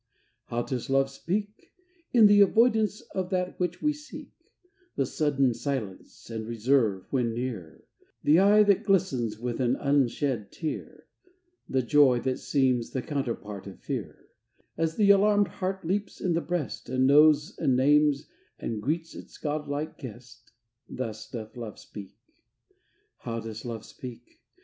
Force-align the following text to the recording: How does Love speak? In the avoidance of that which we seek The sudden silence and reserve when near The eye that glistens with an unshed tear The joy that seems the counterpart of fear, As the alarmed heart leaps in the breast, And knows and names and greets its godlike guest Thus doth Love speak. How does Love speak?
How 0.45 0.63
does 0.63 0.89
Love 0.89 1.11
speak? 1.11 1.73
In 2.11 2.25
the 2.25 2.41
avoidance 2.41 3.01
of 3.13 3.29
that 3.29 3.59
which 3.59 3.83
we 3.83 3.93
seek 3.93 4.31
The 4.95 5.05
sudden 5.05 5.53
silence 5.53 6.27
and 6.27 6.47
reserve 6.47 7.05
when 7.11 7.35
near 7.35 7.83
The 8.23 8.39
eye 8.39 8.63
that 8.63 8.83
glistens 8.83 9.37
with 9.37 9.59
an 9.61 9.75
unshed 9.75 10.51
tear 10.51 11.05
The 11.69 11.83
joy 11.83 12.19
that 12.21 12.39
seems 12.39 12.89
the 12.89 13.03
counterpart 13.03 13.67
of 13.67 13.79
fear, 13.79 14.29
As 14.75 14.95
the 14.95 15.11
alarmed 15.11 15.49
heart 15.49 15.85
leaps 15.85 16.19
in 16.19 16.33
the 16.33 16.41
breast, 16.41 16.89
And 16.89 17.05
knows 17.05 17.55
and 17.59 17.75
names 17.77 18.27
and 18.57 18.81
greets 18.81 19.13
its 19.13 19.37
godlike 19.37 19.99
guest 19.99 20.51
Thus 20.89 21.29
doth 21.29 21.55
Love 21.55 21.77
speak. 21.77 22.17
How 23.19 23.39
does 23.39 23.65
Love 23.65 23.85
speak? 23.85 24.41